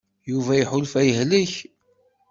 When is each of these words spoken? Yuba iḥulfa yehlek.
Yuba 0.31 0.53
iḥulfa 0.57 1.01
yehlek. 1.07 1.53